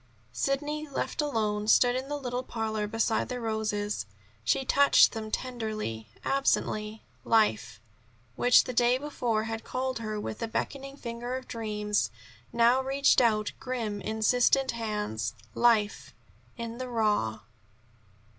[0.33, 4.07] Sidney, left alone, stood in the little parlor beside the roses.
[4.43, 7.03] She touched them tenderly, absently.
[7.23, 7.79] Life,
[8.35, 12.09] which the day before had called her with the beckoning finger of dreams,
[12.51, 15.35] now reached out grim insistent hands.
[15.53, 16.15] Life
[16.57, 17.41] in the raw.